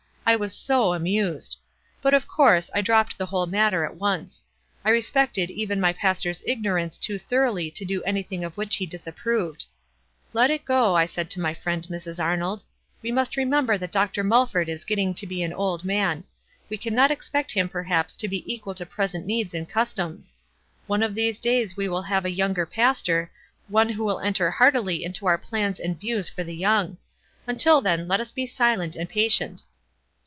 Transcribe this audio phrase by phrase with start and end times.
[0.23, 1.57] I was s(j amused.
[2.01, 4.45] But, of course, I dropped the whole matter at once.
[4.85, 9.65] I respected even my pastor's ignorance too thoroughly to do anything of which he disapproved.'
[10.33, 12.23] Let it go,' I said to my friend, Mrs.
[12.23, 12.63] Arnold.
[13.01, 14.23] 'We must remember that Dr.
[14.23, 16.23] Mulford is getting to be an old man.
[16.69, 20.35] We cannot expect him perhaps to be equal to present needs and customs.
[20.87, 23.29] One of these days we will have a younger pastor,
[23.67, 26.97] one who will enter h( •irtily into our plans and views for the young.
[27.47, 29.63] Until then let us be silent and patient.